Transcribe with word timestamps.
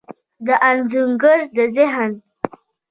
د 0.45 0.47
انځورګر 0.69 1.39
د 1.55 1.57
ذهن، 1.75 2.11